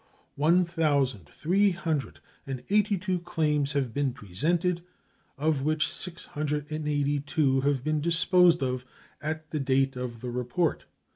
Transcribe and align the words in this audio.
One 0.33 0.65
thousand 0.65 1.29
three 1.29 1.69
hundred 1.69 2.21
and 2.47 2.63
eighty 2.71 2.97
two 2.97 3.19
claims 3.19 3.73
have 3.73 3.93
been 3.93 4.13
presented, 4.13 4.81
of 5.37 5.61
which 5.61 5.87
682 5.87 7.61
had 7.61 7.83
been 7.83 8.01
disposed 8.01 8.63
of 8.63 8.83
at 9.21 9.51
the 9.51 9.59
date 9.59 9.95
of 9.95 10.21
the 10.21 10.31
report. 10.31 10.85